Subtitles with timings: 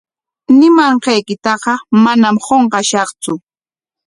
[0.59, 3.33] Ñimanqaykitaqa manam qunqashaqtsu.